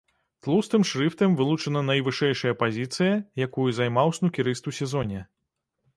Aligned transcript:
Тлустым 0.45 0.83
шрыфтам 0.91 1.35
вылучана 1.41 1.81
найвышэйшая 1.91 2.53
пазіцыя, 2.63 3.11
якую 3.49 3.69
займаў 3.81 4.07
снукерыст 4.21 4.63
у 4.73 4.79
сезоне. 4.79 5.21